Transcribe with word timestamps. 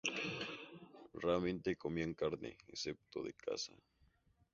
Raramente 1.13 1.75
comían 1.75 2.15
carne, 2.15 2.57
excepto 2.67 3.21
de 3.21 3.33
caza. 3.33 3.71